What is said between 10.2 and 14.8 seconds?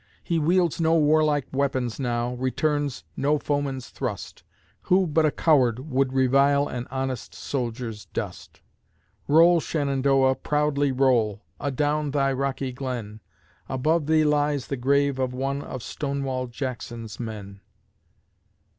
proudly roll, Adown thy rocky glen, Above thee lies the